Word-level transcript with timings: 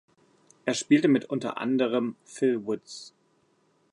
Er 0.65 0.73
spielte 0.73 1.07
mit 1.07 1.25
unter 1.25 1.59
anderem 1.59 2.15
Phil 2.25 2.65
Woods. 2.65 3.13